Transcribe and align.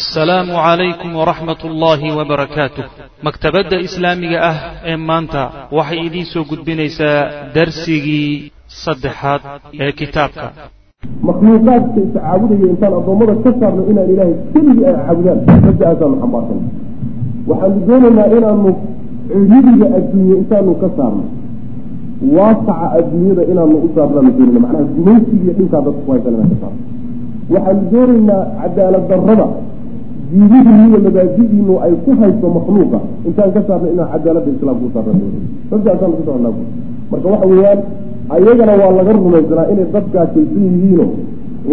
assalaamu 0.00 0.52
calaykum 0.66 1.10
waraxmat 1.20 1.60
ullaahi 1.68 2.08
wabarakaatuh 2.18 2.84
maktabadda 3.26 3.76
islaamiga 3.86 4.38
ah 4.50 4.56
ee 4.90 4.96
maanta 5.10 5.42
waxay 5.78 5.98
idiin 6.08 6.26
soo 6.32 6.44
gudbinaysaa 6.50 7.18
darsigii 7.56 8.32
saddexaad 8.84 9.42
ee 9.84 9.92
kitaabka. 10.00 10.46
Makhluuqaadka 11.28 11.98
is 12.04 12.10
caabudaya 12.16 12.66
intaan 12.74 12.94
addoommada 13.00 13.34
ka 13.44 13.50
saarno 13.60 13.82
inaan 13.92 14.08
ilaahay 14.14 14.34
keligii 14.54 14.84
ay 14.90 14.94
caabudaan 15.06 15.38
rabbiaasaanu 15.68 16.16
xambaarsan. 16.22 16.58
Waxaanu 17.50 17.78
doonaynaa 17.88 18.28
inaanu 18.38 18.70
cidhidiga 19.32 19.86
adduunye 19.98 20.34
intaanu 20.42 20.72
ka 20.82 20.88
saarno. 20.98 21.24
Waasaca 22.36 22.86
adduunyada 22.98 23.42
inaanu 23.52 23.74
u 23.86 23.90
saarnaanu 23.96 24.30
doonayna 24.38 24.60
macnaha 24.64 24.84
gumaysigiiyo 24.96 25.52
dhinkaa 25.58 25.82
dadku 25.86 26.00
ku 26.06 26.10
haysan 26.14 26.32
inaan 26.36 26.50
ka 26.52 26.58
saarno. 26.62 26.80
Waxaanu 27.54 27.82
doonaynaa 27.92 28.40
cadaalad 28.62 29.04
darrada 29.12 29.46
diidihiinu 30.30 30.86
iyo 30.90 30.98
mabaadidiinu 31.06 31.74
ay 31.84 31.92
ku 32.04 32.10
hayso 32.20 32.46
makhluuqa. 32.56 32.98
Intaan 33.28 33.50
ka 33.54 33.60
saarna 33.68 33.88
inaan 33.94 34.08
cadaaladda 34.12 34.50
islaamka 34.56 34.84
u 34.88 34.90
saarna 34.94 35.12
doonay 35.20 35.42
rabbiaasaanu 35.72 36.14
ku 36.18 36.22
socnaa 36.28 36.52
marka 37.10 37.26
waxa 37.32 37.46
weeyaan 37.52 37.80
ayagana 38.34 38.72
waa 38.80 38.92
laga 38.98 39.12
rumaysanaa 39.16 39.66
inay 39.72 39.86
dadkaakaysan 39.94 40.62
yihiino. 40.66 41.06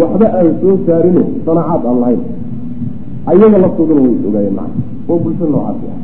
Waxba 0.00 0.26
aan 0.38 0.48
soo 0.60 0.74
saarino 0.86 1.22
sanacaad 1.46 1.82
aan 1.90 1.98
lahayn. 2.02 2.22
Ayaga 3.30 3.58
laftooduna 3.64 4.00
way 4.04 4.12
is 4.18 4.24
ogaayeen 4.28 4.54
macna 4.58 4.82
oo 5.10 5.18
bulsho 5.24 5.44
noocaasi 5.52 5.86
ah. 5.94 6.00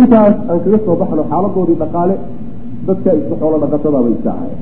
Intaas 0.00 0.34
aan 0.50 0.58
kaga 0.64 0.78
soo 0.86 0.96
baxno 1.00 1.22
xaaladoodii 1.30 1.78
dhaqaale 1.82 2.14
dadka 2.86 3.10
isku 3.18 3.34
xoolo 3.40 3.56
dhaqatadaabay 3.62 4.12
iska 4.16 4.30
ahayen 4.36 4.58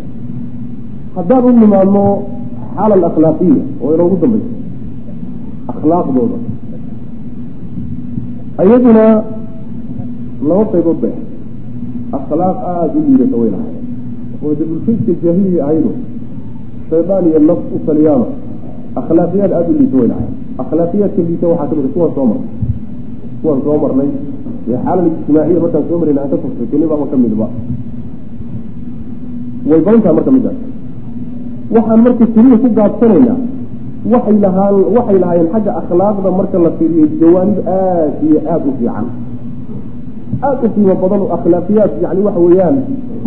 haddaan 1.16 1.44
u 1.44 1.50
nimaadno 1.62 2.02
xaala 2.76 2.94
alakhlaaqiya 3.00 3.62
oo 3.82 3.90
inoogu 3.94 4.16
dambaysa 4.22 4.50
akhlaaqdooda 5.72 6.36
iyaduna 8.64 9.04
laba 10.48 10.64
qaybood 10.72 10.98
bay 11.02 11.12
ahay 11.14 11.26
akhlaaq 12.18 12.56
aada 12.72 12.96
u 12.98 13.00
liidata 13.08 13.36
way 13.42 13.50
lahayen 13.54 13.84
oo 14.44 14.54
de 14.58 14.64
bulshayska 14.70 15.12
jaahiliga 15.22 15.60
ahaydo 15.64 15.90
shaydaan 16.90 17.24
iyo 17.30 17.38
naf 17.48 17.60
u 17.74 17.78
taliyaano 17.86 18.26
akhlaaqiyaad 19.00 19.52
aada 19.58 19.68
u 19.72 19.76
liita 19.80 19.96
way 20.00 20.08
lahayen 20.12 20.32
akhlaaqiyaadka 20.62 21.20
liita 21.28 21.46
waxaa 21.52 21.68
ka 21.70 21.74
mid 21.76 21.86
a 21.86 21.90
kuwaan 21.94 22.12
soo 22.16 22.26
marnay. 22.30 22.48
Kuwaan 23.42 23.60
soo 23.64 23.76
marnay 23.84 24.08
ee 24.72 24.78
xaalal 24.84 25.06
ijtimaaciya 25.10 25.60
markaan 25.64 25.84
soo 25.88 25.98
marayna 26.02 26.20
aan 26.24 26.30
ka 26.32 26.36
tafsiirkani 26.42 26.86
baaba 26.92 27.06
kamidba 27.12 27.46
way 29.70 29.80
badantaha 29.86 30.14
marka 30.18 30.30
midaas 30.36 30.58
waxaan 31.76 32.00
marka 32.06 32.24
keliya 32.34 32.56
ku 32.62 32.68
gaabsanaynaa 32.78 33.36
waxay 34.12 34.36
lahaan 34.44 34.74
waxay 34.96 35.18
lahaayeen 35.22 35.48
xagga 35.54 35.72
akhlaaqda 35.80 36.28
marka 36.38 36.58
la 36.66 36.70
fiiriyo 36.78 37.06
jawaanib 37.20 37.58
aada 37.66 38.12
iyo 38.26 38.38
aada 38.52 38.66
u 38.70 38.72
fiican. 38.78 39.06
Aada 40.46 40.64
u 40.66 40.70
qiimo 40.74 40.94
badan 41.02 41.20
oo 41.24 41.30
akhlaaqiyaad 41.38 41.92
yani 42.04 42.20
waxa 42.26 42.40
weeyaan 42.46 42.76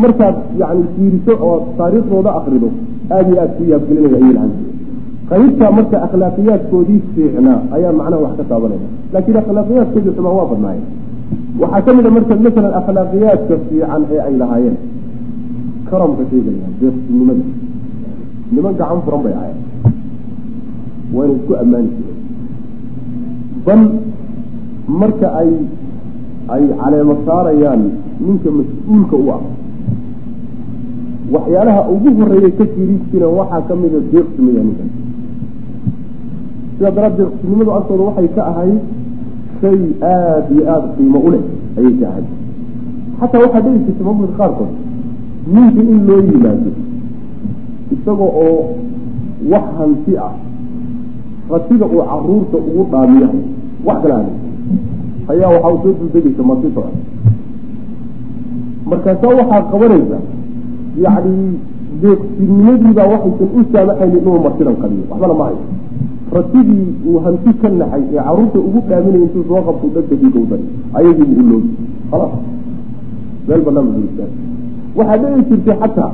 markaad 0.04 0.36
yani 0.62 0.82
fiiriso 0.96 1.34
oo 1.48 1.56
taariikhdooda 1.78 2.32
akrido 2.40 2.70
aada 3.16 3.30
iyo 3.32 3.40
aada 3.42 3.54
ku 3.58 3.64
yaabgelinaya 3.72 4.18
ayay 4.22 4.34
lahaan 4.38 4.52
qaybtaa 5.32 5.72
marka 5.78 5.98
akhlaaqiyaadkoodii 6.08 7.00
fiicnaa 7.16 7.60
ayaa 7.76 7.94
macnaha 8.00 8.22
wax 8.26 8.34
ka 8.40 8.44
taabanaya 8.52 8.88
laakiin 9.14 9.38
akhlaaqiyaadkoodii 9.44 10.14
xumaa 10.18 10.36
waa 10.40 10.48
badnaayeen. 10.52 10.88
Waxaa 11.62 11.82
ka 11.86 11.92
mid 11.98 12.06
a 12.06 12.12
marka 12.18 12.34
masalan 12.46 12.74
akhlaaqiyaadka 12.82 13.54
fiican 13.68 14.02
ee 14.16 14.20
ay 14.28 14.34
lahaayeen 14.42 14.78
karamka 15.90 16.24
sheegayaan 16.32 16.74
deeqsinimada 16.82 17.44
niman 18.56 18.74
gacan 18.80 19.00
furan 19.06 19.22
bay 19.26 19.34
ahayen 19.40 19.60
wayna 21.16 21.34
isku 21.40 21.54
ammaani 21.62 21.90
jireen. 21.98 22.20
Bal 23.66 23.81
marka 25.00 25.28
ay 25.42 25.50
ay 26.53 26.64
caleemo 26.80 27.16
saarayaan 27.26 27.81
ninka 28.26 28.50
mas'uulka 28.58 29.16
u 29.16 29.28
ah. 29.36 29.42
Waxyaalaha 31.34 31.81
ugu 31.94 32.09
horreeya 32.19 32.50
ka 32.58 32.66
jiri 32.75 32.96
jireen 33.12 33.34
waxaa 33.40 33.62
kamida 33.68 34.00
deeqsimaya 34.12 34.62
ninkan. 34.68 34.90
Sidaa 36.78 36.91
daraad 36.96 37.16
deeqsinimadu 37.19 37.72
agtooda 37.78 38.03
waxay 38.09 38.28
ka 38.36 38.41
ahayd 38.52 38.80
shay 39.62 39.80
aada 40.02 40.50
iyo 40.53 40.63
aada 40.74 40.88
qiimo 40.97 41.19
u 41.28 41.30
leh 41.34 41.44
ayay 41.78 41.94
ka 42.02 42.06
ahayd. 42.12 42.28
Xataa 43.19 43.41
waxaa 43.46 43.62
dhici 43.66 43.80
jirta 43.86 44.03
mamlaka 44.07 44.34
qaarkood 44.40 44.72
ninka 45.53 45.81
in 45.94 46.00
loo 46.07 46.19
yimaado 46.30 46.72
isaga 47.96 48.25
oo 48.44 48.57
wax 49.52 49.66
hanti 49.78 50.13
ah 50.18 50.34
ratiga 51.51 51.85
uu 51.85 52.03
carruurta 52.12 52.57
ugu 52.57 52.84
dhaamiyahay 52.91 53.44
wax 53.85 54.01
hada 54.03 54.25
ayaa 55.31 55.50
waxaa 55.56 55.84
soo 55.84 55.94
duldegaysa 56.00 56.44
masito 56.44 56.84
markaasaa 58.89 59.35
waxaa 59.39 59.62
qabanaysa 59.72 60.17
yacni 61.06 61.35
deeqsinimadiibaa 62.01 63.07
waxaysan 63.13 63.50
u 63.59 63.63
saamaxayni 63.73 64.17
inuu 64.22 64.39
martidan 64.45 64.75
qadiyo 64.81 65.03
waxbana 65.12 65.34
ma 65.39 65.45
hayo 65.50 65.62
uu 67.07 67.19
hanti 67.25 67.53
ka 67.62 67.69
naxay 67.69 68.03
ee 68.12 68.23
carruurta 68.28 68.59
ugu 68.68 68.79
dhaaminay 68.89 69.22
intuu 69.28 69.44
soo 69.50 69.62
qabto 69.68 69.88
dadkii 69.95 70.31
gawdan 70.35 70.62
ayagiibu 70.97 71.56
u 71.57 71.62
khalaas 72.12 72.33
meel 73.47 73.62
banaan 73.68 73.88
ba 74.18 74.25
waxaa 74.97 75.18
dhici 75.18 75.50
jirtay 75.50 75.78
xataa 75.81 76.12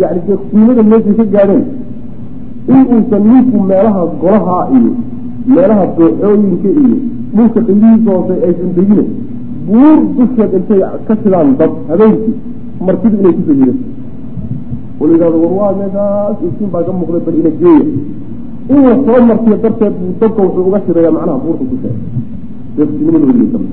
yani 0.00 0.20
deeqsinimada 0.28 0.82
meeshay 0.90 1.14
ka 1.20 1.24
gaadheen 1.34 1.64
in 2.74 2.82
uusan 2.94 3.22
ninku 3.30 3.58
meelaha 3.70 4.02
golaha 4.22 4.58
iyo 4.78 4.92
meelaha 5.54 5.84
dooxooyinka 5.98 6.68
iyo 6.82 6.96
dhulka 7.36 7.60
qiyihiisa 7.66 8.10
hoose 8.16 8.34
aysan 8.46 8.70
degine 8.76 9.04
buur 9.68 9.98
dusheed 10.16 10.52
intay 10.58 10.80
ka 11.06 11.14
sidaan 11.22 11.48
dad 11.60 11.72
habeenkii 11.90 12.34
martidu 12.86 13.16
inay 13.20 13.32
ku 13.38 13.42
soo 13.46 13.54
hiran 13.60 13.78
oo 15.00 15.06
la 15.06 15.12
yidhahdo 15.12 15.38
war 15.44 15.52
waa 15.60 15.72
meeshaas 15.80 16.36
iftiin 16.48 16.70
baa 16.74 16.82
ka 16.88 16.92
muuqday 16.98 17.22
bal 17.26 17.36
ina 17.40 17.50
geeya. 17.62 17.86
In 18.74 18.78
la 18.88 18.94
soo 19.06 19.18
martiyo 19.30 19.56
darteed 19.64 19.94
buu 20.00 20.12
dadka 20.20 20.40
wuxuu 20.42 20.64
uga 20.68 20.78
shiraya 20.86 21.10
macnaha 21.16 21.38
buurta 21.44 21.64
dusheed 21.70 21.96
deeqsinimadoodii 22.76 23.48
ka 23.52 23.58
mid 23.62 23.72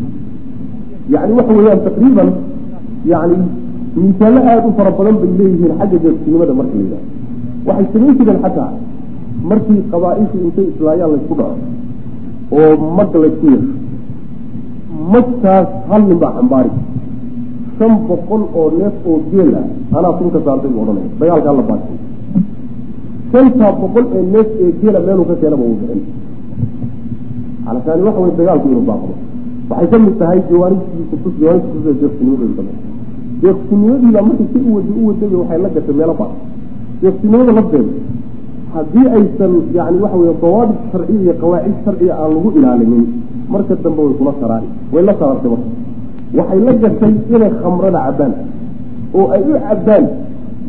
yani 1.13 1.31
waxa 1.39 1.53
weeyaan 1.57 1.81
taqriiban 1.87 2.29
yani 3.11 3.37
miisaallo 3.95 4.39
aada 4.49 4.67
u 4.67 4.71
fara 4.77 4.91
badan 4.97 5.15
bay 5.21 5.31
leeyihiin 5.39 5.73
xagga 5.79 5.97
deeqsinimada 6.05 6.53
marka 6.59 6.75
la 6.77 6.83
yidhahdo 6.83 7.07
waxay 7.67 7.87
samayn 7.93 8.15
jireen 8.19 8.39
xataa 8.45 8.71
markii 9.49 9.81
qabaa-ishu 9.91 10.37
intay 10.47 10.65
islaayaan 10.71 11.11
laysku 11.13 11.35
dhaco 11.39 11.55
oo 12.57 12.71
mag 12.97 13.11
laysku 13.23 13.45
yeesho 13.53 13.71
magtaas 15.13 15.67
hal 15.89 16.01
nin 16.09 16.17
baa 16.23 16.31
xambaari. 16.37 16.71
Shan 17.77 17.93
boqol 18.07 18.43
oo 18.59 18.67
neef 18.79 18.95
oo 19.09 19.17
geel 19.31 19.51
ah 19.59 19.65
anaa 19.97 20.17
sunka 20.19 20.39
saartay 20.45 20.69
buu 20.73 20.81
odhanaya. 20.83 21.09
Dagaalkaa 21.19 21.53
la 21.59 21.63
baatay 21.69 21.95
shantaa 23.31 23.71
boqol 23.81 24.05
ee 24.17 24.23
neef 24.33 24.47
ee 24.63 24.71
geela 24.81 24.99
meeluu 25.07 25.25
ka 25.29 25.35
keenaba 25.41 25.63
uu 25.69 25.77
bixin. 25.81 26.01
Calakaani 27.65 28.01
waxa 28.07 28.19
wey 28.25 28.33
dagaalku 28.39 28.67
inuu 28.71 28.85
baaqdo. 28.89 29.13
Waxay 29.69 29.87
ka 29.91 29.97
mid 30.05 30.15
tahay 30.21 30.39
jawaanibtii 30.49 31.05
kutus 31.11 31.33
jawaanibta 31.41 31.69
kutus 31.73 31.95
deeqsinimadooda 32.01 32.53
ka 32.57 32.63
mid 32.67 32.77
deeqsinimadiiba 33.43 34.21
markay 34.27 34.47
si 34.53 34.59
u 34.67 34.71
wada 34.75 34.91
u 34.99 35.07
wadagay 35.07 35.37
waxay 35.41 35.59
la 35.63 35.69
gashay 35.75 35.95
meelo 35.99 36.13
badan 36.21 36.37
deeqsinimada 37.01 37.51
lafteeda 37.57 37.91
haddii 38.73 39.07
aysan 39.17 39.53
yani 39.77 39.97
waxa 40.03 40.17
wey 40.17 40.33
dawaabit 40.41 40.79
sharciya 40.91 41.19
iyo 41.23 41.33
qawaacid 41.41 41.75
sharciya 41.85 42.13
aan 42.21 42.31
lagu 42.35 42.49
ilaalinin 42.57 43.05
marka 43.53 43.73
dambe 43.83 44.01
way 44.05 44.13
kula 44.19 44.33
saraari 44.41 44.67
way 44.93 45.03
la 45.07 45.13
sarartay 45.19 45.49
marka 45.53 45.69
waxay 46.37 46.59
la 46.67 46.73
gashay 46.83 47.13
inay 47.35 47.51
khamrada 47.61 47.99
cabbaan 48.05 48.33
oo 49.17 49.25
ay 49.35 49.41
u 49.49 49.53
cabbaan 49.67 50.05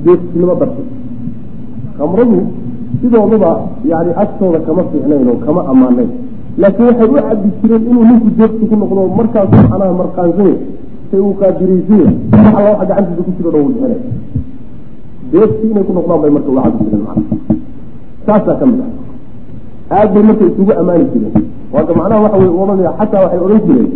deeqsinimo 0.05 0.55
darteed. 0.61 0.89
Khamradu 1.99 2.39
sidooduba 3.01 3.51
yani 3.91 4.12
agtooda 4.23 4.59
kama 4.67 4.83
fiicnayn 4.91 5.29
oo 5.29 5.39
kama 5.47 5.61
ammaanayn 5.73 6.11
laakiin 6.59 6.87
waxay 6.87 7.09
u 7.09 7.15
cabbi 7.29 7.49
jireen 7.62 7.82
inuu 7.91 8.05
ninku 8.11 8.29
deeqsi 8.38 8.65
ku 8.70 8.77
noqdo 8.77 9.00
markaasu 9.19 9.55
macnaha 9.62 9.93
marqaansanya 10.03 10.55
say 11.11 11.20
uu 11.20 11.35
qaadiraysanya 11.41 12.11
wax 12.32 12.55
waxa 12.69 12.85
gacantiisa 12.88 13.23
ku 13.27 13.31
jiro 13.38 13.59
uu 13.59 13.69
bixinay 13.69 13.99
deeqsi 15.34 15.64
inay 15.72 15.84
ku 15.88 15.92
noqdaan 15.98 16.20
bay 16.22 16.31
marka 16.36 16.48
uga 16.52 16.62
cabbi 16.66 16.84
jireen 16.84 17.02
macna 17.08 17.25
saasaa 18.26 18.56
ka 18.60 18.64
mid 18.70 18.81
ah. 18.86 18.90
Aad 19.96 20.08
bay 20.14 20.22
marka 20.28 20.44
isugu 20.50 20.72
ammaani 20.81 21.04
jireen. 21.12 21.34
Waaka 21.75 21.92
macnaha 21.98 22.20
waxa 22.25 22.38
way 22.42 22.50
ohanaya 22.58 22.90
xataa 22.98 23.22
waxay 23.25 23.40
odhan 23.46 23.60
jireen 23.69 23.90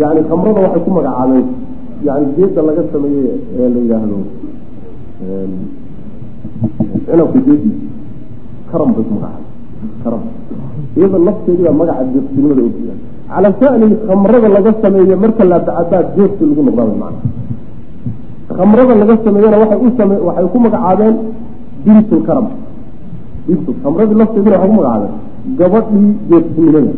yani 0.00 0.20
khamrada 0.28 0.60
waxay 0.66 0.82
ku 0.86 0.90
magacaabeen 0.96 1.46
yani 2.06 2.24
geeda 2.36 2.60
laga 2.68 2.82
sameeye 2.92 3.32
ee 3.58 3.68
la 3.74 3.78
yidhaahdo 3.84 4.16
cinabka 7.06 7.38
geediisa 7.46 7.86
karam 8.70 8.90
bay 8.96 9.04
ku 9.08 9.12
magacaabeen. 9.16 9.52
Karam. 10.04 10.22
Iyada 10.96 11.18
lafteedii 11.26 11.64
baa 11.68 11.76
magaca 11.80 12.04
deeqsinimada 12.14 12.62
ogjiraa 12.68 12.98
cala 13.30 13.48
shani 13.60 13.86
khamrada 14.08 14.48
laga 14.56 14.70
sameeye 14.82 15.16
marka 15.24 15.44
la 15.52 15.58
dacabaad 15.68 16.06
deeqsi 16.16 16.42
lagu 16.48 16.62
noqdaabay 16.68 16.98
macna 17.02 17.20
khamrada 18.57 18.93
laga 19.01 19.15
sameeyena 19.25 19.57
waxay 19.63 19.79
u 19.85 19.89
same 19.97 20.15
waxay 20.27 20.45
ku 20.53 20.57
magacaabeen 20.65 21.15
bintulkaram 21.85 22.47
bintu 23.47 23.71
khamradii 23.83 24.17
lafteedina 24.21 24.57
waxay 24.57 24.69
ku 24.69 24.75
magacaabeen 24.79 25.13
gabadhii 25.59 26.09
deeqsinimada 26.29 26.91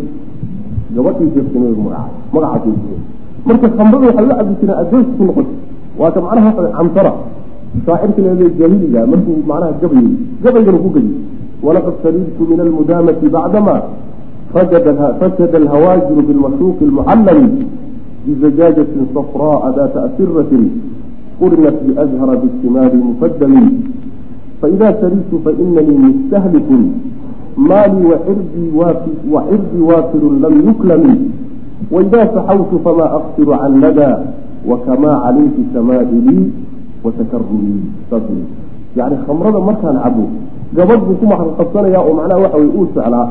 gabadhii 0.96 1.30
deeqsinimada 1.36 1.82
magaca 1.86 2.04
magacaas 2.34 2.64
way 2.68 3.00
marka 3.48 3.68
khamrada 3.78 4.06
waxay 4.10 4.26
u 4.26 4.34
cabi 4.40 4.54
jireen 4.60 4.78
adeys 4.84 5.08
ku 5.18 5.24
noqon 5.30 5.48
waa 6.00 6.12
ka 6.16 6.20
macnaha 6.26 6.50
waxa 6.58 6.72
camtara 6.78 7.12
shaacirka 7.86 8.20
leedahay 8.26 8.52
jaahiliga 8.60 9.02
markuu 9.12 9.36
macnaha 9.52 9.72
gabayay 9.82 10.10
gabaygana 10.44 10.80
ku 10.86 10.90
gabiy 10.96 11.16
walaqad 11.66 11.96
sarirtu 12.04 12.42
min 12.52 12.60
almudaamati 12.68 13.26
bacdama 13.38 13.76
فسد 15.20 15.54
الهواجر 15.62 16.18
بالمشوق 16.28 16.78
المعلم 16.82 17.40
بزجاجة 18.28 18.88
صفراء 19.16 19.62
ذات 19.78 19.96
أسرة 20.08 20.52
قرنت 21.42 21.78
بأزهر 21.88 22.30
بالثمار 22.42 22.92
مفدم 22.96 23.70
فإذا 24.62 24.98
سريت 25.02 25.32
فإنني 25.46 25.98
مستهلك 26.08 26.70
مالي 27.58 28.06
وعرضي 28.06 28.66
وافر, 28.76 29.12
وعرضي 29.32 29.80
وافر 29.82 30.24
لم 30.44 30.56
يكلم 30.70 31.30
وإذا 31.92 32.22
سحوت 32.36 32.72
فما 32.86 33.04
أقصر 33.20 33.54
عن 33.54 33.82
لدى 33.82 34.16
وكما 34.68 35.12
عليك 35.14 35.56
سمائلي 35.74 36.50
وتكرمي 37.04 37.76
صدري 38.12 38.44
يعني 38.98 39.16
خمرة 39.28 39.60
مركان 39.66 39.98
عبو 39.98 40.24
قبض 40.78 41.10
بكم 41.10 41.34
عن 41.34 41.46
قصنا 41.60 41.88
يا 41.88 42.00
ومعناه 42.00 42.38
وحوي 42.38 42.68
أوسع 42.78 43.06
على 43.06 43.28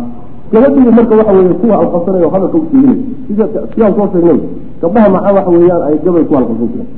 gabadhii 0.52 0.90
marka 0.90 1.14
waxa 1.16 1.32
weeye 1.32 1.54
kuwa 1.54 1.78
alqabsanayo 1.80 2.28
hadalka 2.30 2.58
u 2.58 2.66
tiirinay 2.70 2.98
sida 3.28 3.46
siyaan 3.74 3.94
soo 3.94 4.08
sheegnay 4.12 4.38
gabdhaha 4.82 5.08
maxaa 5.14 5.32
waxa 5.32 5.50
weeyaan 5.50 5.82
ay 5.88 5.96
gabay 6.04 6.24
ku 6.24 6.34
alqabsan 6.36 6.68
jireen 6.72 6.88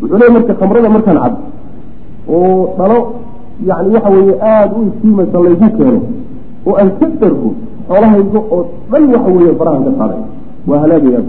wuxuu 0.00 0.18
leeyahy 0.20 0.32
marka 0.36 0.52
khamrada 0.60 0.88
markaan 0.96 1.18
cab 1.24 1.34
oo 2.28 2.74
dhalo 2.78 2.98
yani 3.68 3.88
waxa 3.94 4.10
weeye 4.16 4.34
aada 4.52 4.74
u 4.78 4.82
istiimaysa 4.90 5.38
laygu 5.46 5.68
keeno 5.78 6.00
oo 6.66 6.74
aan 6.80 6.90
ka 7.00 7.06
dargo 7.20 7.50
xoolahayga 7.88 8.40
oo 8.54 8.60
dhan 8.90 9.04
waxa 9.14 9.30
weeye 9.36 9.52
farahan 9.60 9.82
ka 9.88 9.92
qaaday 10.00 10.20
waa 10.68 10.80
halaagaya 10.84 11.20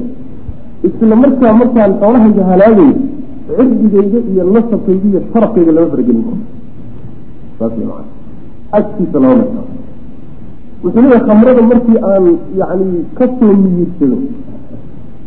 isla 0.87 1.15
markaa 1.23 1.53
markaan 1.61 1.91
xoolahayga 2.01 2.43
halaagayo 2.51 2.93
cirdigayga 3.57 4.19
iyo 4.31 4.43
nasabkayga 4.55 5.05
iyo 5.11 5.19
sharafkayga 5.31 5.71
lama 5.75 5.87
faragelin 5.93 6.23
karo. 6.27 6.37
Saas 7.59 7.73
maa 7.89 8.03
agtiisa 8.79 9.17
lama 9.23 9.35
markaa 9.41 9.65
wuxuu 10.83 11.01
leeyahay 11.03 11.21
khamrada 11.27 11.61
markii 11.71 11.97
aan 12.11 12.25
yani 12.61 12.87
ka 13.17 13.25
soo 13.39 13.53
miyirsado 13.63 14.17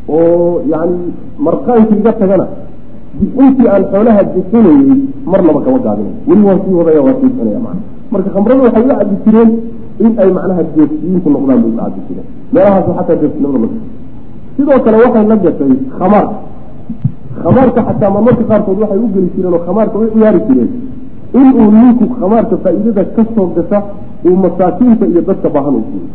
oo 0.09 0.63
yani 0.73 0.99
marqaankii 1.47 1.99
iga 2.03 2.13
tagana 2.21 2.47
intii 3.19 3.69
aan 3.75 3.85
xoolaha 3.93 4.23
bixinayey 4.35 4.91
marnaba 5.33 5.61
kama 5.67 5.79
gaabinay 5.87 6.15
weli 6.29 6.43
waan 6.49 6.59
sii 6.65 6.75
wadaya 6.81 7.01
waa 7.07 7.15
sii 7.21 7.27
bixinaya 7.29 7.61
mana 7.67 7.81
marka 8.13 8.31
khamrada 8.35 8.63
waxay 8.67 8.83
u 8.85 8.89
cabi 8.99 9.17
jireen 9.25 9.51
in 10.05 10.13
ay 10.23 10.31
macnaha 10.37 10.63
deeqsiyiinku 10.77 11.29
noqdaan 11.35 11.59
bay 11.63 11.71
u 11.73 11.77
cabi 11.81 12.01
jireen. 12.09 12.27
Meelahaas 12.53 12.85
xataa 12.99 13.17
deeqsinimada 13.23 13.59
ma 13.65 13.69
sidoo 14.57 14.79
kale 14.85 14.97
waxay 15.05 15.25
la 15.31 15.37
gashay 15.45 15.73
khamaarka 15.99 16.37
khamaarka 17.43 17.81
xataa 17.89 18.11
marmarka 18.15 18.45
qaarkood 18.51 18.79
waxay 18.83 18.99
u 19.05 19.09
geli 19.15 19.29
jireen 19.35 19.55
oo 19.57 19.63
khamaarka 19.67 19.97
u 19.99 20.07
ciyaari 20.15 20.41
jireen. 20.49 20.71
Inuu 21.41 21.67
ninku 21.81 22.05
khamaarka 22.19 22.55
faa'iidada 22.63 23.05
ka 23.17 23.23
soo 23.35 23.47
gasha 23.57 23.79
uu 24.29 24.37
masaakiinta 24.45 25.05
iyo 25.13 25.21
dadka 25.29 25.49
baahan 25.55 25.75
u 25.81 25.83
siiyo. 25.89 26.07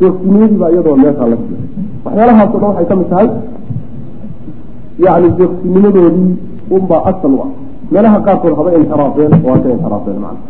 Deeqsinimadiiba 0.00 0.66
iyadoo 0.72 0.96
meeshaa 1.02 1.28
la 1.32 1.36
siiyo 1.42 1.58
waxyaalahaasoo 2.04 2.58
dhan 2.62 2.68
waxay 2.70 2.86
ka 2.90 2.94
mid 3.00 3.08
tahay 3.12 3.28
yani 5.04 5.28
deeqsinimadoodii 5.38 6.30
unbaa 6.76 7.02
asal 7.10 7.32
u 7.36 7.40
ah 7.44 7.50
meelaha 7.92 8.18
qaarkood 8.26 8.54
haba 8.58 8.70
inxiraafeen 8.78 9.32
oo 9.44 9.52
ha 9.54 9.58
ka 9.64 9.68
inxiraafeen 9.74 10.18
macna 10.24 10.40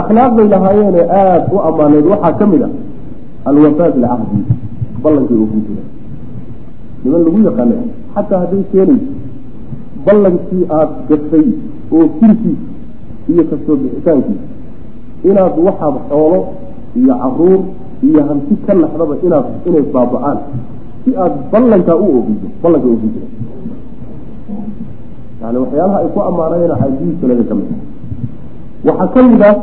akhlaaqday 0.00 0.46
lahaayeene 0.54 1.02
aada 1.20 1.46
u 1.54 1.58
ammaaneed 1.68 2.06
waxaa 2.12 2.32
ka 2.38 2.46
mid 2.52 2.62
a 2.62 2.68
alwafaa 3.48 3.90
bilcahdi 3.94 4.38
ballankii 5.02 5.38
oo 5.42 5.48
ku 5.52 5.58
jira 5.66 5.82
niman 7.04 7.20
lagu 7.26 7.38
yaqaana 7.48 7.76
xataa 8.14 8.38
hadday 8.42 8.62
keenayso 8.72 9.12
ballankii 10.06 10.64
aada 10.78 10.94
gashay 11.08 11.46
oo 11.96 12.04
firkiis 12.18 12.60
iyo 13.32 13.42
ka 13.50 13.56
soo 13.66 13.76
bixitaankiisa 13.82 14.44
inaad 15.30 15.54
waxaad 15.66 15.94
xoolo 16.08 16.38
iyo 17.00 17.14
carruur 17.22 17.60
iyo 18.08 18.20
hanti 18.28 18.54
ka 18.66 18.72
naxdaba 18.82 19.14
inaad 19.26 19.46
inay 19.68 19.84
baaba-aan 19.94 20.38
si 21.04 21.10
aada 21.22 21.38
ballankaa 21.52 21.96
u 22.04 22.06
oofiso 22.16 22.48
ballanka 22.62 22.86
oofin 22.92 23.10
jira 23.14 23.26
yani 25.46 25.58
waxyaalaha 25.62 25.98
ay 26.02 26.08
ku 26.14 26.20
ammaanayeen 26.28 26.74
cajiibkaleda 26.82 27.44
ka 27.50 27.54
mid 27.58 27.68
waxaa 28.86 29.08
ka 29.14 29.20
mid 29.30 29.42
ah 29.50 29.54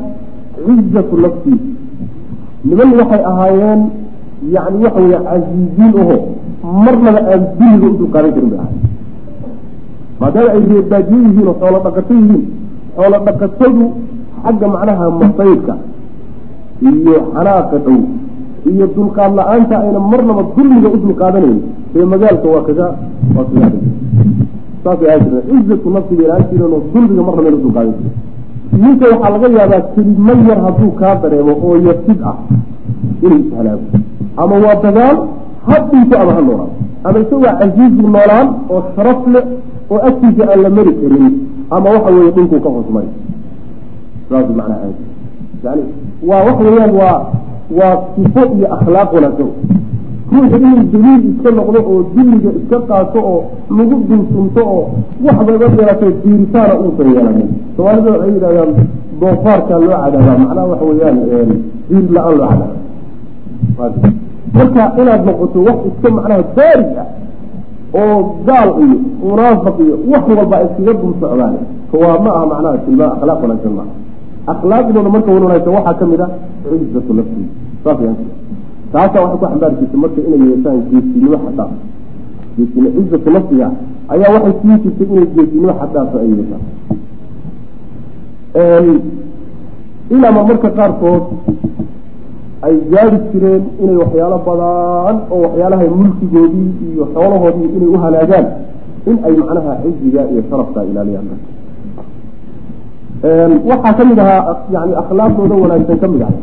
cizatu 0.65 1.15
nafsi 1.25 1.53
niman 2.69 2.89
waxay 3.00 3.21
ahaayeen 3.31 3.81
yani 4.56 4.77
waxa 4.85 5.00
weeye 5.03 5.19
casiiziin 5.27 5.94
aho 6.03 6.18
marnaba 6.85 7.19
aan 7.33 7.41
duniga 7.59 7.85
u 7.91 7.95
dulqaadan 8.00 8.31
karin 8.35 8.50
bay 8.51 8.59
ahayen 8.63 8.81
maadaama 10.19 10.50
ay 10.56 10.62
reebaadiye 10.71 11.19
yihiin 11.27 11.47
oo 11.51 11.56
xoolo 11.62 11.80
dhaqato 11.85 12.13
yihiin. 12.19 12.44
Xoolo 12.95 13.18
dhaqatadu 13.27 13.83
xagga 14.44 14.68
macnaha 14.75 15.06
masaydka 15.21 15.74
iyo 16.89 17.15
xanaaqa 17.33 17.77
dhow. 17.85 18.00
Iyo 18.71 18.85
dulqaad 18.95 19.31
la'aanta 19.39 19.75
ayna 19.83 20.00
marnaba 20.12 20.44
dulmiga 20.56 20.88
u 20.95 20.97
dulqaadanayn. 21.03 21.59
Ee 21.97 22.06
magaalka 22.13 22.47
waa 22.53 22.63
kaga 22.68 22.88
waa 23.35 23.45
kaga 23.51 23.68
saasay 24.83 25.07
ahaan 25.09 25.24
jireen. 25.25 25.45
Cizatu 25.62 25.89
nafsiga 25.95 26.24
ilaan 26.24 26.44
jireen 26.50 26.74
oo 26.74 26.81
dulmiga 26.94 27.24
marnaba 27.27 27.47
ayna 27.47 27.57
udulqaadan 27.57 27.95
jiren 28.00 28.33
ninka 28.83 29.06
waxaa 29.12 29.31
laga 29.33 29.47
yaabaa 29.57 29.81
kelimo 29.95 30.33
yar 30.50 30.59
hadduu 30.65 30.91
kaa 31.00 31.15
dareemo 31.21 31.53
oo 31.65 31.75
yasid 31.88 32.19
ah 32.31 32.38
inuu 33.25 33.39
ishalaago 33.45 33.85
ama 34.41 34.56
waa 34.63 34.75
dagaal 34.85 35.18
ha 35.68 35.75
ama 36.21 36.31
ha 36.38 36.41
noolaado 36.47 36.68
ama 37.03 37.18
isagoo 37.24 37.53
casiizu 37.59 38.01
noolaan 38.15 38.47
oo 38.74 38.81
sharaf 38.95 39.21
leh 39.33 39.45
oo 39.91 40.00
agtiisa 40.07 40.44
aan 40.51 40.62
la 40.65 40.69
mari 40.69 40.94
karin. 41.01 41.33
Ama 41.69 41.88
waxa 41.95 42.09
weeye 42.15 42.31
dhinkuu 42.35 42.59
ka 42.59 42.69
hoosmay 42.69 43.07
saas 44.30 44.47
macnaa 44.57 44.80
yani 45.63 45.83
waa 46.30 46.44
waxa 46.47 46.63
weeyaan 46.63 46.94
waa 47.01 47.18
waa 47.80 47.95
sifo 48.15 48.41
iyo 48.57 48.68
akhlaaq 48.75 49.09
wanaagsan 49.13 49.50
ruuxa 50.33 50.57
inuu 50.57 50.85
daliil 50.94 51.21
iska 51.31 51.50
noqdo 51.57 51.80
oo 51.91 52.00
dulliga 52.15 52.50
iska 52.59 52.77
qaato 52.89 53.19
oo 53.31 53.39
lagu 53.77 53.95
dulsunto 54.09 54.62
oo 54.75 54.83
waxbayba 55.25 55.65
yeelatay 55.77 56.12
diiritaana 56.24 56.74
uusan 56.83 57.07
yeelanin 57.15 57.47
soomaalida 57.75 58.12
waxay 58.12 58.31
yidhahdaan 58.35 58.71
doofaarkaa 59.21 59.80
loo 59.83 59.97
cadaabaa 60.03 60.38
macnaha 60.41 60.68
waxa 60.71 60.85
weeyaan 60.89 61.18
diir 61.89 62.06
la'aan 62.15 62.35
loo 62.39 62.47
cadaaba 62.51 62.68
marka 64.57 64.83
inaad 65.01 65.21
noqoto 65.27 65.59
wax 65.68 65.77
iska 65.89 66.07
macnaha 66.18 66.44
baarig 66.57 66.92
ah 67.04 67.07
oo 68.02 68.18
gaal 68.47 68.69
iyo 68.83 68.97
munaafiq 69.30 69.78
iyo 69.85 69.95
wax 70.11 70.23
walba 70.37 70.56
ay 70.57 70.66
iskaga 70.69 70.94
dul 71.02 71.13
socdaan 71.21 71.56
waa 72.02 72.18
ma 72.25 72.30
aha 72.37 72.45
macnaha 72.52 72.78
tilmaa 72.85 73.11
akhlaaq 73.16 73.40
wanaagsan 73.44 73.73
maaha 73.80 73.94
akhlaaqdooda 74.54 75.09
marka 75.16 75.30
wan 75.35 75.44
wanaagsan 75.47 75.73
waxaa 75.78 75.95
ka 75.99 76.06
mid 76.11 76.21
ah 76.25 76.30
cizatu 76.63 77.13
nafsi 77.19 77.44
saas 77.83 77.99
taasa 78.94 79.18
waxay 79.23 79.38
ku 79.42 79.45
xambaari 79.52 79.76
jirtay 79.80 80.00
marka 80.04 80.19
inay 80.28 80.42
yeeshaan 80.50 80.80
geesinimo 80.92 81.38
xadaaf 81.45 81.71
geesin 82.57 82.85
cizatu 82.95 83.30
nafsiga 83.35 83.68
ayaa 84.14 84.31
waxay 84.35 84.54
siin 84.62 84.78
jirtay 84.83 85.07
inay 85.14 85.26
geesinimo 85.35 85.73
xadaafa 85.81 86.18
ay 86.23 86.30
yeeshaan. 86.38 86.64
Ilaama 90.14 90.42
marka 90.50 90.69
qaarkood 90.78 91.23
ay 92.68 92.76
gaari 92.92 93.18
jireen 93.31 93.64
inay 93.83 93.97
waxyaalo 94.04 94.38
badan 94.47 95.16
oo 95.33 95.40
waxyaalaha 95.45 95.85
mulkigoodii 96.00 96.69
iyo 96.94 97.04
xoolahoodii 97.14 97.69
inay 97.78 97.90
u 97.95 97.97
halaagaan 98.04 98.45
in 99.09 99.18
ay 99.28 99.33
macnaha 99.40 99.73
ciziga 99.83 100.21
iyo 100.31 100.42
sharafka 100.50 100.80
ilaaliyaan. 100.90 101.28
Waxaa 103.69 103.94
ka 103.97 104.04
mid 104.09 104.19
ahaa 104.23 104.56
yani 104.76 104.94
akhlaaqdooda 105.02 105.56
wanaagsan 105.64 105.97
ka 106.04 106.07
mid 106.14 106.21
ah 106.28 106.33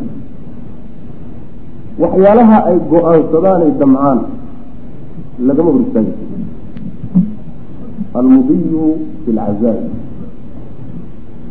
waxyaalaha 1.99 2.57
ay 2.71 2.77
go'aansadaan 2.91 3.61
ay 3.67 3.73
damcaan 3.81 4.19
lagama 5.49 5.71
hor 5.75 5.83
istaagi 5.87 6.13
almudiyu 8.15 8.85
fi 9.25 9.31
lcazaa'i 9.33 9.89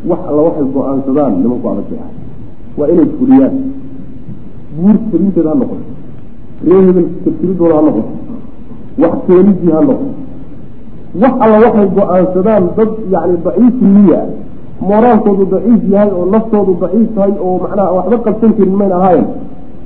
wax 0.10 0.20
alla 0.30 0.42
waxay 0.48 0.68
go'aansadaan 0.76 1.34
nimanku 1.44 1.68
adag 1.70 1.92
waa 2.78 2.88
inay 2.94 3.08
fuliyaan 3.20 3.56
buur 4.80 4.98
kelinteeda 5.12 5.50
ha 5.50 5.56
noqoto 5.62 5.86
ree 6.68 6.82
hebel 6.88 7.08
tirtiridooda 7.24 7.76
ha 7.78 7.82
noqoto 7.88 8.12
wax 9.04 9.14
keenidii 9.28 9.72
ha 9.76 9.82
noqoto 9.82 10.08
wax 11.22 11.34
alla 11.46 11.58
waxay 11.66 11.88
go'aansadaan 11.98 12.64
dad 12.78 12.92
yani 13.14 13.36
daciifu 13.46 13.86
niya 13.96 14.22
mooraalkoodu 14.90 15.44
daciif 15.54 15.82
yahay 15.94 16.12
oo 16.18 16.26
naftoodu 16.34 16.74
daciif 16.82 17.10
tahay 17.16 17.34
oo 17.46 17.56
macnaha 17.64 17.92
waxba 17.98 18.18
qabsan 18.26 18.52
karin 18.58 18.76
mayn 18.82 18.92
ahaayen 18.98 19.26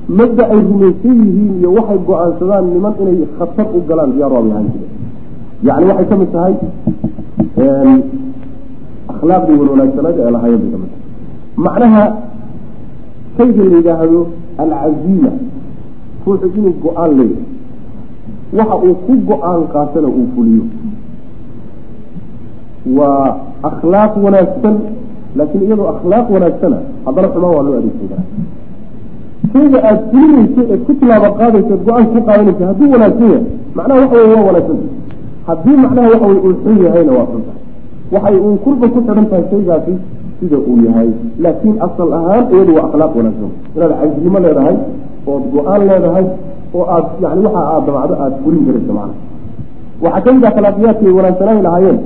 madda 0.08 0.44
ay 0.54 0.60
rumaysan 0.70 1.18
yihiin 1.26 1.54
iyo 1.60 1.70
waxay 1.78 2.00
go'aansadaan 2.08 2.66
niman 2.74 2.94
inay 3.02 3.18
khatar 3.38 3.68
u 3.78 3.80
galaan 3.90 4.12
diyaar 4.16 4.32
waabay 4.36 4.52
ahaan 4.52 4.68
jireen 4.74 4.92
yani 5.68 5.86
waxay 5.90 6.06
ka 6.12 6.16
mid 6.22 6.30
tahay 6.36 6.54
akhlaaqdii 9.14 9.58
wan 9.60 9.70
wanaagsanaad 9.74 10.16
ee 10.26 10.32
lahayen 10.36 10.60
bay 10.64 10.72
ka 10.74 10.78
mid 10.84 10.90
tahay. 10.92 11.02
Macnaha 11.66 12.04
shayga 13.38 13.64
la 13.64 13.76
yidhaahdo 13.78 14.20
alcaziima 14.64 15.32
ruuxu 16.26 16.48
inuu 16.58 16.74
go'aan 16.84 17.12
leeyahay. 17.20 17.46
Waxa 18.58 18.76
uu 18.88 18.96
ku 19.06 19.14
go'aan 19.30 19.62
qaatana 19.74 20.08
uu 20.20 20.26
fuliyo. 20.36 20.64
Waa 22.98 23.28
akhlaaq 23.70 24.14
wanaagsan 24.26 24.76
laakiin 25.38 25.64
iyadoo 25.68 25.88
akhlaaq 25.96 26.26
wanaagsana 26.36 26.78
haddana 27.06 27.28
xumaan 27.34 27.54
waa 27.56 27.64
loo 27.68 27.76
adeegsan 27.80 28.08
karaa 28.12 28.28
shayga 29.54 29.80
aada 29.90 30.02
fulinayso 30.12 30.62
eed 30.74 30.82
ku 30.88 30.94
tilaabo 31.02 31.30
qaadayso 31.40 31.74
go'aan 31.88 32.06
ku 32.14 32.20
qaadanayso 32.28 32.64
hadduu 32.70 32.90
wanaagsan 32.94 33.30
yahay 33.34 33.44
macnaha 33.78 34.00
waxa 34.04 34.18
wey 34.22 34.30
waa 34.36 34.46
wanaagsan. 34.50 34.80
Haddii 35.48 35.78
macnaha 35.86 36.08
waxa 36.14 36.28
wey 36.32 36.40
uu 36.48 36.54
xun 36.64 36.78
yahayna 36.86 37.12
waa 37.18 37.28
xun 37.32 37.42
tahay. 37.48 37.62
Waxay 38.14 38.36
uun 38.46 38.58
kurba 38.66 38.86
ku 38.94 39.00
xidhan 39.06 39.26
tahay 39.32 39.46
shaygaasi 39.52 39.94
sida 40.40 40.58
uu 40.70 40.78
yahay. 40.86 41.10
Laakiin 41.44 41.76
asal 41.88 42.10
ahaan 42.20 42.44
iyadu 42.54 42.72
waa 42.78 42.86
akhlaaq 42.90 43.14
wanaagsan. 43.20 43.52
Inaad 43.76 43.92
cajnimo 44.02 44.40
leedahay 44.46 44.76
ood 45.34 45.44
go'aan 45.56 45.82
leedahay 45.90 46.26
oo 46.78 46.86
aad 46.96 47.06
yani 47.24 47.42
waxa 47.46 47.62
aad 47.74 47.84
damacdo 47.88 48.14
aada 48.24 48.36
fulin 48.44 48.62
karayso 48.68 48.94
macna 49.00 49.16
waxaa 50.04 50.22
ka 50.26 50.32
mid 50.36 50.44
ah 50.46 50.52
akhlaaqiyaadki 50.54 51.06
ay 51.10 51.14
wanaagsanaahi 51.20 51.62
lahaayeen 51.68 52.00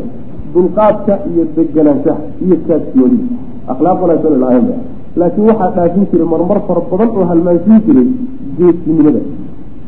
dulqaadka 0.54 1.14
iyo 1.32 1.44
deganaanshaha 1.56 2.20
iyo 2.46 2.56
kaadsiyoodi 2.68 3.20
akhlaaq 3.74 3.98
wanaagsan 4.04 4.32
ay 4.36 4.40
lahaayeen 4.44 4.80
laakiin 5.20 5.48
waxaa 5.50 5.72
dhaafin 5.76 6.06
jiray 6.12 6.28
marmar 6.34 6.60
fara 6.68 6.82
badan 6.92 7.10
oo 7.18 7.26
halmaansiin 7.32 7.80
jiray 7.88 8.08
geesinimada 8.58 9.22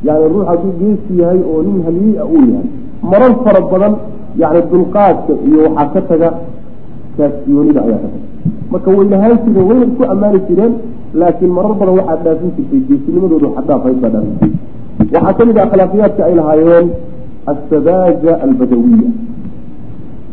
yani 0.08 0.26
ruux 0.34 0.46
hadduu 0.50 0.74
geesi 0.82 1.12
yahay 1.22 1.42
oo 1.52 1.62
nin 1.68 1.78
haliyey 1.86 2.16
a 2.24 2.26
uu 2.36 2.44
yahay 2.52 2.68
marar 3.12 3.34
fara 3.46 3.62
badan 3.72 3.94
yani 4.42 4.62
dulqaadka 4.72 5.34
iyo 5.48 5.60
waxaa 5.68 5.88
ka 5.94 6.02
taga 6.10 6.30
kaasiyoonida 7.18 7.82
ayaa 7.88 8.00
ka 8.04 8.08
taga. 8.14 8.28
Marka 8.72 8.90
way 8.98 9.08
lahaan 9.14 9.38
jireen 9.46 9.66
wayna 9.70 9.86
isku 9.90 10.04
ammaani 10.14 10.40
jireen 10.48 10.74
laakiin 11.22 11.52
marar 11.58 11.74
badan 11.80 11.96
waxaa 12.00 12.24
dhaafin 12.26 12.52
jirtay 12.58 12.82
baa 14.04 14.10
dhaafin 14.16 14.34
jirtay 14.40 14.52
waxaa 15.14 15.34
ka 15.38 15.46
mid 15.50 15.58
ah 15.58 15.66
akhlaaqiyaadka 15.68 16.22
ay 16.30 16.34
lahaayeen 16.40 16.88
assadaaja 17.52 18.34
albadawiya. 18.46 19.10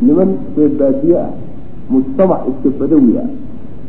Niman 0.06 0.30
reer 0.56 0.72
baadiye 0.80 1.16
ah 1.26 1.30
mujtamac 1.92 2.40
iska 2.50 2.68
badawi 2.80 3.12
ah 3.22 3.28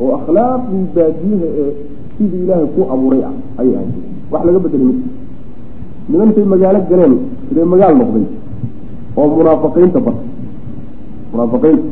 oo 0.02 0.10
akhlaaqdii 0.18 0.84
baadiyaha 0.96 1.46
ee 1.62 1.70
sidii 2.16 2.42
ilaahay 2.44 2.66
ku 2.74 2.80
abuuray 2.94 3.22
ah 3.28 3.34
ayay 3.60 3.84
jireen 3.92 3.92
wax 4.32 4.42
laga 4.48 4.58
bedelay 4.64 4.86
ma 4.88 4.94
nimantay 6.10 6.44
magaalo 6.54 6.80
galeen 6.90 7.14
ree 7.54 7.66
magaal 7.72 7.94
noqday? 8.00 8.24
Oo 9.18 9.26
munaafiqiinta 9.38 9.98
bartay. 10.06 10.28
Munaafiqiinta 11.32 11.88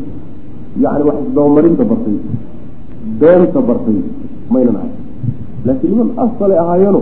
yani 0.85 1.03
wax 1.09 1.17
isdabamarinta 1.27 1.85
bartay 1.91 2.17
beenta 3.21 3.61
bartay 3.69 3.99
maynan 4.53 4.77
ahay 4.81 4.93
laakiin 5.67 5.91
niman 5.93 6.09
asalay 6.25 6.59
ahaayeeno 6.65 7.01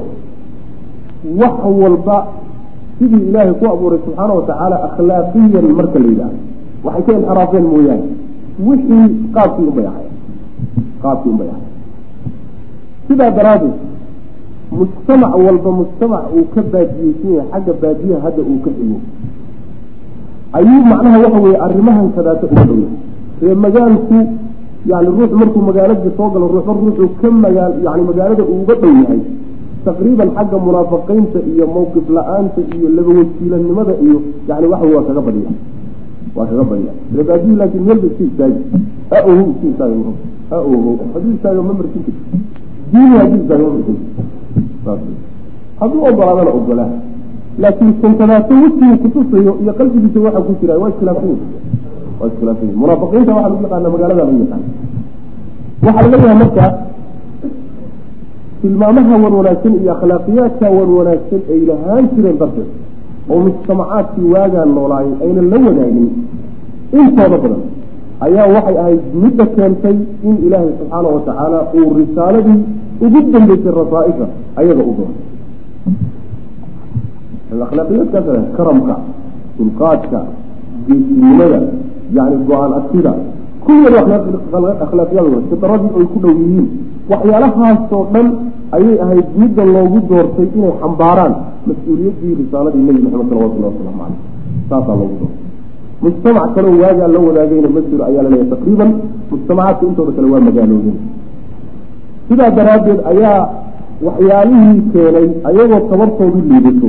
wax 1.41 1.55
walba 1.83 2.17
sidii 2.99 3.23
ilaahay 3.29 3.55
ku 3.61 3.65
abuuray 3.75 3.99
subxaana 4.07 4.33
watacaala 4.39 4.77
akhlaaqiyan 4.89 5.67
marka 5.79 5.99
la 6.03 6.09
yidhahdo 6.13 6.39
waxay 6.85 7.03
ka 7.07 7.13
inxiraafeen 7.19 7.65
mooyaane. 7.73 8.07
Wixii 8.67 9.07
qaabkii 9.35 9.67
unbay 9.71 9.87
ahay 9.93 10.04
qaabkii 11.05 11.31
unbay 11.35 11.49
ahay 11.55 11.67
sidaa 13.09 13.31
daraaddeed 13.39 13.77
mujtamac 14.79 15.33
walba 15.47 15.71
mujtamac 15.81 16.23
uu 16.37 16.47
ka 16.55 16.61
baadiyeysan 16.73 17.31
yahay 17.39 17.49
xagga 17.53 17.73
baadiyaha 17.83 18.23
hadda 18.27 18.43
uu 18.53 18.59
ka 18.65 18.71
xigo 18.79 18.99
ayuu 20.59 20.83
macnaha 20.93 21.19
waxa 21.25 21.39
weeye 21.45 21.59
arrimahan 21.67 22.09
kadaata 22.17 22.47
uga 22.53 22.65
dhow 22.69 22.79
yahay 22.85 22.99
ree 23.43 23.55
magaalku 23.65 24.19
yani 24.91 25.09
ruux 25.19 25.31
markuu 25.41 25.63
magaalada 25.69 26.11
soo 26.17 26.29
galo 26.35 26.47
ruuxba 26.55 26.73
ruuxuu 26.81 27.09
ka 27.21 27.29
magaal 27.45 27.73
yani 27.87 28.03
magaalada 28.11 28.43
uu 28.51 28.59
uga 28.63 28.75
dhow 28.83 28.95
yahay 29.03 29.21
taqriiban 29.87 30.31
xagga 30.37 30.59
munaafiqiinta 30.67 31.39
iyo 31.53 31.67
mawqif 31.77 32.07
la'aanta 32.17 32.61
iyo 32.75 32.89
labawajiilanimada 32.97 33.95
iyo 34.07 34.19
yani 34.49 34.67
waxa 34.73 34.87
waa 34.95 35.05
kaga 35.09 35.21
badiya 35.27 35.51
waa 36.37 36.47
kaga 36.51 36.65
badiya 36.71 36.93
ree 37.17 37.25
baadiyi 37.31 37.57
laakin 37.61 37.83
meelba 37.89 38.07
iska 38.11 38.25
istaagi 38.31 38.63
aoho 39.11 39.43
iska 39.53 39.67
istaagi 39.73 40.01
aoho 40.57 40.91
hadduu 41.15 41.33
istaago 41.37 41.63
ma 41.69 41.73
markin 41.79 42.03
karti 42.07 42.13
diini 42.93 43.17
hadduu 43.21 43.39
istaago 43.43 43.65
ma 43.67 43.73
markin 43.77 43.97
karti 44.85 45.13
hadduu 45.81 46.05
ogolaadana 46.11 46.51
ogolaa 46.59 46.91
laakiin 47.63 47.93
kankadaato 48.03 48.55
wejiguu 48.63 48.97
kutusayo 49.03 49.53
iyo 49.63 49.73
qalbigiisa 49.79 50.21
waxa 50.27 50.41
ku 50.47 50.53
jira 50.61 50.79
waa 50.83 50.89
iskhilaafsan 50.93 51.37
waa 52.21 52.29
iskhilaafsan 52.31 52.71
munaafiqiinta 52.83 53.33
waxaa 53.35 53.51
lagu 53.51 53.63
yaqaana 53.65 53.89
magaalada 53.95 54.23
lagu 54.25 54.39
yaqaana 54.45 54.67
waxaa 55.87 56.03
laga 56.13 56.17
yahay 56.27 56.39
marka 56.43 56.65
tilmaamaha 58.63 59.15
wan 59.25 59.33
wanaagsan 59.39 59.73
iyo 59.83 59.91
akhlaaqiyaadka 59.97 60.67
wan 60.79 60.91
wanaagsan 60.99 61.41
ay 61.55 61.61
lahaan 61.71 62.05
jireen 62.15 62.37
darteed 62.43 62.71
oo 63.31 63.39
mujtamacaadkii 63.47 64.29
waagaan 64.35 64.71
noolaayay 64.77 65.15
aynan 65.25 65.47
la 65.53 65.59
wadaagin 65.69 66.09
intooda 67.01 67.37
badan 67.43 67.63
ayaa 68.27 68.47
waxay 68.57 68.77
ahayd 68.83 69.03
midda 69.23 69.45
keentay 69.57 69.97
in 70.29 70.35
ilaahay 70.47 70.71
subxaana 70.79 71.09
wa 71.17 71.21
tacaala 71.29 71.59
uu 71.79 71.91
risaaladii 72.01 72.59
ugu 73.05 73.21
dambeysay 73.33 73.73
rasaaisha 73.83 74.27
ayaga 74.61 74.83
u 74.91 74.95
doonay. 74.99 75.21
Akhlaaqiyaadkaas 77.67 78.29
karamka 78.57 78.95
dulqaadka 79.59 80.21
geesinimada 80.87 81.61
yani 82.17 82.37
go'aan 82.49 82.73
agtida 82.81 83.13
kuwada 83.65 83.99
akhlaaqiyadooda 84.85 85.39
fitradii 85.51 85.91
ay 85.99 86.07
ku 86.13 86.19
dhow 86.25 86.35
yihiin 86.43 86.67
waxyaalahaasoo 87.11 88.03
dhan 88.15 88.27
ayay 88.77 88.97
ahayd 89.05 89.27
midda 89.43 89.63
loogu 89.75 89.99
doortay 90.11 90.49
inay 90.57 90.73
xambaaraan 90.83 91.35
mas'uuliyaddii 91.69 92.35
risaaladii 92.43 92.83
nebi 92.89 93.01
maxamed 93.05 93.29
salawatullahi 93.31 93.73
wasalaamu 93.73 94.01
caleyh 94.03 94.21
saasaa 94.71 94.97
loogu 95.01 95.17
doortay 95.21 95.44
mujtamac 96.03 96.55
kaleo 96.55 96.75
waagaa 96.83 97.09
la 97.15 97.19
wadaagayna 97.27 97.69
ma 97.75 97.81
jiro 97.89 98.05
ayaa 98.05 98.23
la 98.23 98.31
leeyahay 98.31 98.51
taqriiban 98.55 98.91
mujtamacaadka 99.31 99.87
intooda 99.89 100.13
kale 100.17 100.29
waa 100.35 100.41
magaaloodeen 100.49 100.99
sidaa 102.29 102.51
daraaddeed 102.59 103.01
ayaa 103.13 103.41
waxyaalihii 104.07 104.81
keenay 104.93 105.27
ayagoo 105.49 105.81
tabartoodu 105.91 106.39
liidato 106.51 106.89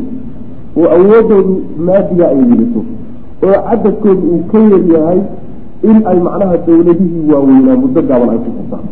oo 0.79 0.88
awoodoodu 0.97 1.53
maadiga 1.88 2.25
ay 2.33 2.39
liidato 2.50 2.81
oo 3.47 3.57
cadadkoodu 3.69 4.24
uu 4.33 4.43
ka 4.51 4.59
yar 4.71 4.83
yahay 4.95 5.19
in 5.89 5.97
ay 6.12 6.17
macnaha 6.27 6.57
dawladihii 6.67 7.24
waaweynaa 7.31 7.77
muddo 7.83 8.01
gaaban 8.09 8.29
ay 8.33 8.39
ku 8.45 8.50
xusaan 8.57 8.85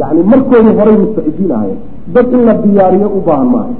yacni 0.00 0.22
markoodii 0.32 0.74
horay 0.78 0.96
mustacidiin 1.02 1.52
ahayen 1.56 1.78
dad 2.14 2.26
in 2.36 2.42
la 2.48 2.54
diyaariyo 2.62 3.08
u 3.18 3.20
baahan 3.26 3.48
maaha 3.54 3.74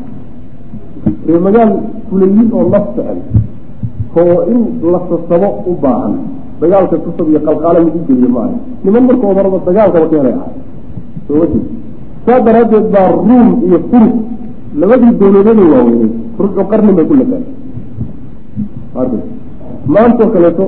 ree 1.29 1.41
magaal 1.47 1.71
fulayin 2.09 2.49
oo 2.59 2.65
laf 2.75 2.87
jecel 2.97 3.19
oo 4.23 4.37
in 4.53 4.61
la 4.93 4.99
sasabo 5.11 5.49
u 5.71 5.75
baahan. 5.83 6.15
Dagaalka 6.61 6.97
sasab 7.05 7.27
iyo 7.31 7.41
qalqaala 7.47 7.79
lagu 7.85 8.01
geliyo 8.09 8.29
maaha. 8.37 8.57
Niman 8.85 9.05
markooda 9.09 9.41
horaba 9.41 9.59
dagaalkaba 9.69 10.07
ka 10.11 10.17
helay 10.21 10.37
jeed 11.29 11.53
saa 12.27 12.41
daraaddeed 12.47 12.87
baa 12.95 13.09
ruum 13.17 13.49
iyo 13.67 13.79
furus 13.91 14.15
labadii 14.81 15.13
dawladeeda 15.21 15.65
waaweynay. 15.73 16.11
Ruuxu 16.39 16.63
qarnin 16.71 16.95
bay 16.99 17.07
ku 17.11 17.15
lagaan 17.21 17.45
maantoo 19.87 20.29
kaleeto 20.35 20.65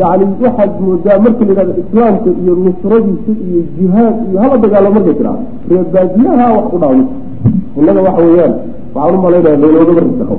yani 0.00 0.24
waxaad 0.42 0.72
moodaa 0.84 1.18
marka 1.24 1.44
la 1.44 1.52
yihahdo 1.52 1.74
islaamka 1.82 2.30
iyo 2.42 2.52
nusradiisa 2.64 3.32
iyo 3.48 3.60
jihaad 3.76 4.14
iyo 4.30 4.38
hala 4.42 4.56
dagaalo 4.64 4.88
markay 4.96 5.14
tiraa 5.20 5.38
ree 5.70 5.84
baadiyaha 5.94 6.46
wax 6.56 6.64
ku 6.72 6.76
dhaawmi 6.82 7.04
innaga 7.78 8.00
waxa 8.06 8.22
weeyaan 8.28 8.54
waxaan 8.94 9.14
u 9.18 9.22
malaynaya 9.24 9.56
laynooga 9.62 9.92
barisaqo 9.98 10.36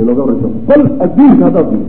laynooga 0.00 0.22
barisaqo 0.28 0.58
bal 0.68 0.82
adduunka 1.04 1.44
haddaad 1.46 1.68
fiir 1.70 1.84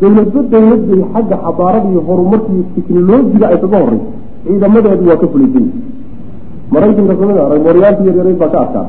dawladba 0.00 0.40
dawladday 0.52 1.00
xagga 1.12 1.36
xadaarada 1.44 1.88
iyo 1.92 2.00
horumarka 2.08 2.48
iyo 2.54 2.64
teknolojiga 2.74 3.46
ay 3.52 3.58
kaga 3.62 3.78
horeyso 3.84 4.08
ciidamadeedu 4.44 5.04
waa 5.10 5.20
ka 5.22 5.26
fulaysan 5.32 5.66
maraykanka 6.72 7.14
ka 7.20 7.24
mid 7.28 7.38
a 7.38 7.44
mooryaanti 7.64 8.02
yaryarayd 8.08 8.38
baa 8.42 8.50
ka 8.54 8.58
adkaa 8.64 8.86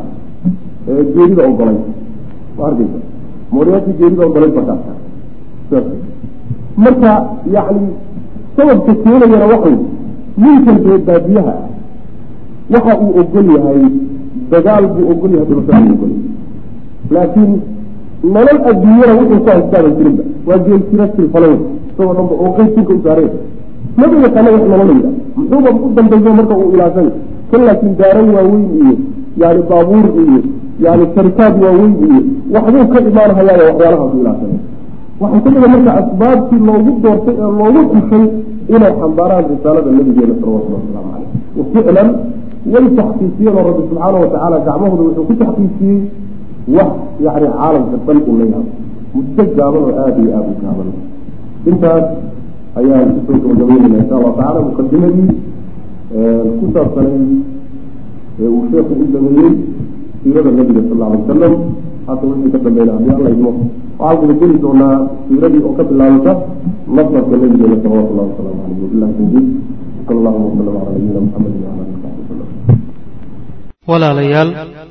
geerida 1.15 1.43
ogolay. 1.49 1.77
Ma 2.57 2.63
arkeysa 2.69 2.99
mooryaanti 3.51 3.91
geerida 3.99 4.23
ogolayd 4.29 4.53
baa 4.57 4.65
ka 4.69 4.73
adkaa 4.77 4.97
marka 6.83 7.11
yani 7.55 7.87
sababka 8.55 8.93
keenayana 9.03 9.45
waxay 9.53 9.75
ninkan 10.37 10.77
ree 10.85 10.97
baadiyaha 11.07 11.53
ah 11.59 11.67
waxa 12.73 12.93
uu 13.03 13.11
ogol 13.21 13.47
yahay 13.55 13.83
dagaal 14.51 14.85
buu 14.95 15.05
ogol 15.11 15.31
yahay 15.35 15.47
dhulka 15.49 15.73
u 16.05 16.07
laakiin 17.13 17.51
nolol 18.23 18.57
adduunyana 18.69 19.13
wuxuu 19.19 19.39
ku 19.43 19.49
haystaaban 19.49 19.93
jirinba 19.97 20.23
waa 20.47 20.59
geel 20.65 20.81
jira 20.91 21.05
silfalayn 21.15 21.59
isagoo 21.89 22.13
dhanba 22.17 22.35
oo 22.43 22.51
qeysinka 22.57 22.93
u 22.93 23.01
saareen 23.05 23.31
maba 23.97 24.15
yaqaana 24.25 24.49
wax 24.55 24.63
nolola 24.71 24.93
yidha 24.97 25.09
muxuuba 25.37 25.69
u 25.85 25.89
dambeeyo 25.95 26.33
marka 26.39 26.55
uu 26.61 26.71
ilaashay 26.75 27.09
kan 27.51 27.61
laakiin 27.67 27.95
daaran 27.99 28.29
waaweyn 28.35 28.65
iyo 28.81 28.93
yani 29.41 29.61
baabuur 29.69 30.05
iyo 30.23 30.39
yani 30.85 31.03
sharikaad 31.15 31.55
waaweyn 31.63 31.93
iyo 32.05 32.19
waxbuu 32.53 32.85
ka 32.93 32.99
imaanhayaaya 33.09 33.63
waxyaalahaas 33.69 34.13
u 34.15 34.19
ilaashanay 34.21 34.59
waxay 35.21 35.41
kamida 35.43 35.67
marka 35.73 35.91
asbaabtii 36.01 36.61
loogu 36.69 36.91
doortay 37.03 37.35
ee 37.43 37.51
loogu 37.59 37.81
xushay 37.93 38.25
inay 38.75 38.93
xambaaraan 39.01 39.45
risaalada 39.51 39.89
nabigeena 39.97 40.33
salawatulli 40.41 40.75
wasalaamu 40.77 41.09
caleyh 41.13 41.29
waficlan 41.57 42.09
way 42.73 42.85
taxqiijiyeen 42.99 43.55
oo 43.57 43.63
rabbi 43.67 43.81
subxaana 43.89 44.17
watacaala 44.23 44.57
gacmahooda 44.67 45.03
wuxuu 45.07 45.25
ku 45.29 45.33
taxqiijiyey 45.43 45.99
wax 46.67 46.91
yani 47.25 47.47
caalamka 47.57 47.97
dhan 48.05 48.17
u 48.29 48.33
yaabo 48.39 48.63
muddo 49.13 49.43
gaaban 49.57 49.83
oo 49.83 49.93
aada 50.03 50.19
iyo 50.23 50.31
aada 50.37 50.51
u 50.53 50.61
gaaban. 50.63 50.89
Intaas 51.69 52.05
ayaan 52.79 53.09
ku 53.15 53.19
soo 53.27 53.51
gabagabeynayna 53.51 53.97
insha 53.99 54.15
allahu 54.15 54.35
tacala 54.39 54.59
muqadimadii 54.67 55.31
ku 56.59 56.65
saabsanay 56.73 57.19
ee 58.39 58.47
uu 58.47 58.63
sheekhu 58.71 58.93
u 59.03 59.05
sameeyey 59.13 59.51
siirada 60.23 60.51
nabiga 60.51 60.81
sal 60.87 60.95
alla 60.95 61.05
alay 61.11 61.19
wasalam 61.23 61.53
hadda 62.07 62.23
wixii 62.31 62.51
ka 62.53 62.59
dambeynaa 62.65 62.95
haddii 62.97 63.15
alla 63.19 63.29
idmo 63.35 63.51
waxaan 63.99 64.17
kula 64.21 64.33
geli 64.39 64.55
doonaa 64.63 64.97
siiradii 65.27 65.63
oo 65.67 65.73
ka 65.77 65.83
bilaabata 65.89 66.33
nasabka 66.95 67.35
nabigeena 67.41 67.77
salawatu 67.83 68.11
llahi 68.15 68.29
wasalaamu 68.31 68.59
caleyh 68.63 68.79
wabillahi 68.83 69.13
tawfiiq 69.19 69.47
sal 70.07 70.15
allahuma 70.17 70.45
wasalam 70.47 70.73
cala 70.79 70.91
nabiyina 70.95 71.19
muxamedi 71.25 71.59
wala 73.87 74.05
alihi 74.13 74.90